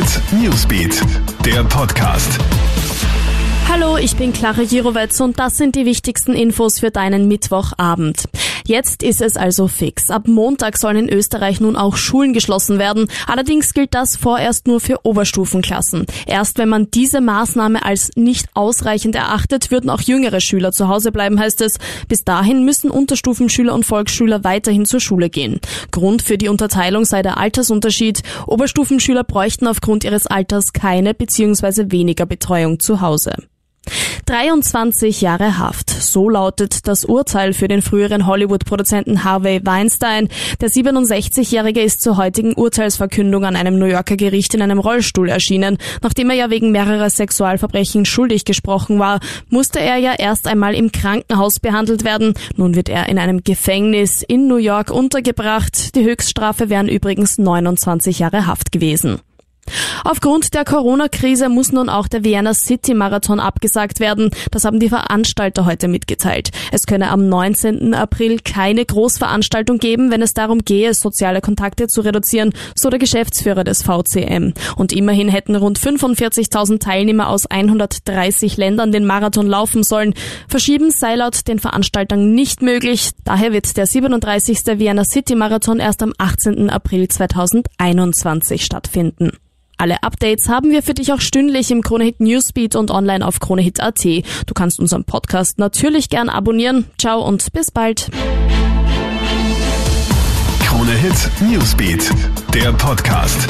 Hit 0.00 0.32
Newsbeat, 0.32 1.02
der 1.44 1.62
Podcast. 1.64 2.38
Hallo, 3.68 3.98
ich 3.98 4.16
bin 4.16 4.32
Clara 4.32 4.62
Jirovetz 4.62 5.20
und 5.20 5.38
das 5.38 5.58
sind 5.58 5.76
die 5.76 5.84
wichtigsten 5.84 6.32
Infos 6.32 6.80
für 6.80 6.90
deinen 6.90 7.28
Mittwochabend. 7.28 8.24
Jetzt 8.66 9.02
ist 9.02 9.20
es 9.20 9.36
also 9.36 9.68
fix. 9.68 10.10
Ab 10.10 10.28
Montag 10.28 10.78
sollen 10.78 11.08
in 11.08 11.08
Österreich 11.08 11.60
nun 11.60 11.76
auch 11.76 11.96
Schulen 11.96 12.32
geschlossen 12.32 12.78
werden. 12.78 13.08
Allerdings 13.26 13.74
gilt 13.74 13.94
das 13.94 14.16
vorerst 14.16 14.66
nur 14.66 14.80
für 14.80 15.04
Oberstufenklassen. 15.04 16.06
Erst 16.26 16.58
wenn 16.58 16.68
man 16.68 16.90
diese 16.90 17.20
Maßnahme 17.20 17.84
als 17.84 18.10
nicht 18.16 18.48
ausreichend 18.54 19.14
erachtet, 19.14 19.70
würden 19.70 19.90
auch 19.90 20.00
jüngere 20.00 20.40
Schüler 20.40 20.72
zu 20.72 20.88
Hause 20.88 21.12
bleiben, 21.12 21.38
heißt 21.38 21.60
es. 21.60 21.78
Bis 22.08 22.24
dahin 22.24 22.64
müssen 22.64 22.90
Unterstufenschüler 22.90 23.74
und 23.74 23.84
Volksschüler 23.84 24.44
weiterhin 24.44 24.84
zur 24.84 25.00
Schule 25.00 25.30
gehen. 25.30 25.60
Grund 25.90 26.22
für 26.22 26.38
die 26.38 26.48
Unterteilung 26.48 27.04
sei 27.04 27.22
der 27.22 27.38
Altersunterschied. 27.38 28.22
Oberstufenschüler 28.46 29.24
bräuchten 29.24 29.66
aufgrund 29.66 30.04
ihres 30.04 30.26
Alters 30.26 30.72
keine 30.72 31.14
bzw. 31.14 31.90
weniger 31.90 32.26
Betreuung 32.26 32.80
zu 32.80 33.00
Hause. 33.00 33.34
23 34.30 35.22
Jahre 35.22 35.58
Haft. 35.58 35.90
So 35.90 36.28
lautet 36.28 36.86
das 36.86 37.04
Urteil 37.04 37.52
für 37.52 37.66
den 37.66 37.82
früheren 37.82 38.26
Hollywood-Produzenten 38.26 39.24
Harvey 39.24 39.60
Weinstein. 39.64 40.28
Der 40.60 40.68
67-Jährige 40.68 41.80
ist 41.80 42.00
zur 42.00 42.16
heutigen 42.16 42.54
Urteilsverkündung 42.54 43.44
an 43.44 43.56
einem 43.56 43.80
New 43.80 43.86
Yorker 43.86 44.16
Gericht 44.16 44.54
in 44.54 44.62
einem 44.62 44.78
Rollstuhl 44.78 45.28
erschienen. 45.28 45.78
Nachdem 46.00 46.30
er 46.30 46.36
ja 46.36 46.48
wegen 46.48 46.70
mehrerer 46.70 47.10
Sexualverbrechen 47.10 48.04
schuldig 48.04 48.44
gesprochen 48.44 49.00
war, 49.00 49.18
musste 49.48 49.80
er 49.80 49.96
ja 49.96 50.14
erst 50.16 50.46
einmal 50.46 50.76
im 50.76 50.92
Krankenhaus 50.92 51.58
behandelt 51.58 52.04
werden. 52.04 52.34
Nun 52.54 52.76
wird 52.76 52.88
er 52.88 53.08
in 53.08 53.18
einem 53.18 53.42
Gefängnis 53.42 54.22
in 54.22 54.46
New 54.46 54.58
York 54.58 54.92
untergebracht. 54.92 55.96
Die 55.96 56.04
Höchststrafe 56.04 56.70
wären 56.70 56.86
übrigens 56.86 57.36
29 57.38 58.20
Jahre 58.20 58.46
Haft 58.46 58.70
gewesen. 58.70 59.18
Aufgrund 60.04 60.54
der 60.54 60.64
Corona-Krise 60.64 61.48
muss 61.48 61.72
nun 61.72 61.88
auch 61.88 62.08
der 62.08 62.24
Vienna 62.24 62.54
City 62.54 62.94
Marathon 62.94 63.40
abgesagt 63.40 64.00
werden. 64.00 64.30
Das 64.50 64.64
haben 64.64 64.80
die 64.80 64.88
Veranstalter 64.88 65.66
heute 65.66 65.88
mitgeteilt. 65.88 66.50
Es 66.72 66.86
könne 66.86 67.10
am 67.10 67.28
19. 67.28 67.94
April 67.94 68.38
keine 68.40 68.84
Großveranstaltung 68.84 69.78
geben, 69.78 70.10
wenn 70.10 70.22
es 70.22 70.34
darum 70.34 70.60
gehe, 70.60 70.94
soziale 70.94 71.40
Kontakte 71.40 71.86
zu 71.86 72.00
reduzieren, 72.00 72.52
so 72.74 72.88
der 72.88 72.98
Geschäftsführer 72.98 73.64
des 73.64 73.82
VCM. 73.82 74.54
Und 74.76 74.92
immerhin 74.92 75.28
hätten 75.28 75.56
rund 75.56 75.78
45.000 75.78 76.80
Teilnehmer 76.80 77.28
aus 77.28 77.46
130 77.46 78.56
Ländern 78.56 78.92
den 78.92 79.04
Marathon 79.04 79.46
laufen 79.46 79.82
sollen. 79.82 80.14
Verschieben 80.48 80.90
sei 80.90 81.16
laut 81.16 81.46
den 81.46 81.58
Veranstaltern 81.58 82.32
nicht 82.34 82.62
möglich. 82.62 83.10
Daher 83.24 83.52
wird 83.52 83.76
der 83.76 83.86
37. 83.86 84.78
Vienna 84.78 85.04
City 85.04 85.34
Marathon 85.34 85.78
erst 85.78 86.02
am 86.02 86.14
18. 86.16 86.70
April 86.70 87.08
2021 87.08 88.64
stattfinden. 88.64 89.32
Alle 89.80 90.02
Updates 90.02 90.50
haben 90.50 90.72
wir 90.72 90.82
für 90.82 90.92
dich 90.92 91.10
auch 91.10 91.22
stündlich 91.22 91.70
im 91.70 91.80
Kronehit 91.80 92.20
Newsbeat 92.20 92.76
und 92.76 92.90
online 92.90 93.26
auf 93.26 93.40
kronehit.at. 93.40 94.04
Du 94.04 94.52
kannst 94.54 94.78
unseren 94.78 95.04
Podcast 95.04 95.58
natürlich 95.58 96.10
gern 96.10 96.28
abonnieren. 96.28 96.84
Ciao 96.98 97.26
und 97.26 97.50
bis 97.54 97.70
bald. 97.70 98.10
Kronehit 100.62 101.30
Newsbeat, 101.50 102.10
der 102.52 102.74
Podcast. 102.74 103.48